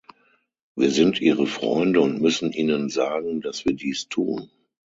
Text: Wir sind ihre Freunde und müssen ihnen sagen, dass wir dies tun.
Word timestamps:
Wir 0.75 0.89
sind 0.89 1.21
ihre 1.21 1.45
Freunde 1.45 2.01
und 2.01 2.21
müssen 2.23 2.51
ihnen 2.53 2.89
sagen, 2.89 3.39
dass 3.39 3.65
wir 3.65 3.73
dies 3.75 4.07
tun. 4.09 4.49